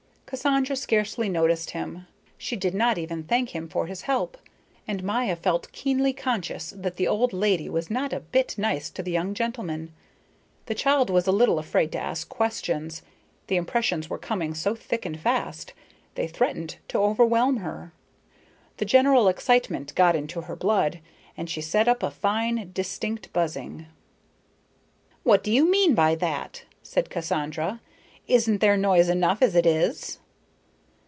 Cassandra 0.31 0.77
scarcely 0.77 1.27
noticed 1.27 1.71
him. 1.71 2.07
She 2.37 2.55
did 2.55 2.73
not 2.73 2.97
even 2.97 3.25
thank 3.25 3.49
him 3.49 3.67
for 3.67 3.87
his 3.87 4.03
help, 4.03 4.37
and 4.87 5.03
Maya 5.03 5.35
felt 5.35 5.69
keenly 5.73 6.13
conscious 6.13 6.69
that 6.69 6.95
the 6.95 7.05
old 7.05 7.33
lady 7.33 7.67
was 7.67 7.91
not 7.91 8.13
a 8.13 8.21
bit 8.21 8.57
nice 8.57 8.89
to 8.91 9.03
the 9.03 9.11
young 9.11 9.33
gentleman. 9.33 9.91
The 10.67 10.73
child 10.73 11.09
was 11.09 11.27
a 11.27 11.33
little 11.33 11.59
afraid 11.59 11.91
to 11.91 11.99
ask 11.99 12.29
questions, 12.29 13.01
the 13.47 13.57
impressions 13.57 14.09
were 14.09 14.17
coming 14.17 14.53
so 14.53 14.73
thick 14.73 15.05
and 15.05 15.19
fast; 15.19 15.73
they 16.15 16.29
threatened 16.29 16.77
to 16.87 16.99
overwhelm 17.01 17.57
her. 17.57 17.91
The 18.77 18.85
general 18.85 19.27
excitement 19.27 19.93
got 19.95 20.15
into 20.15 20.39
her 20.43 20.55
blood, 20.55 21.01
and 21.35 21.49
she 21.49 21.59
set 21.59 21.89
up 21.89 22.01
a 22.03 22.09
fine, 22.09 22.71
distinct 22.73 23.33
buzzing. 23.33 23.87
"What 25.23 25.43
do 25.43 25.51
you 25.51 25.69
mean 25.69 25.93
by 25.93 26.15
that?" 26.15 26.63
said 26.81 27.09
Cassandra. 27.09 27.81
"Isn't 28.29 28.61
there 28.61 28.77
noise 28.77 29.09
enough 29.09 29.41
as 29.41 29.55
it 29.57 29.65
is?" 29.65 30.19